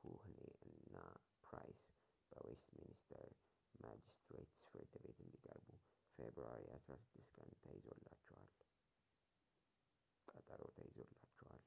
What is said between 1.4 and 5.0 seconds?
ፕራይስ በዌስትሚኒስተር ማጅስትሬትስ ፍርድ